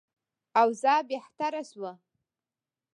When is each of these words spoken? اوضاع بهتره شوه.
اوضاع 0.61 0.99
بهتره 1.09 1.61
شوه. 1.69 1.93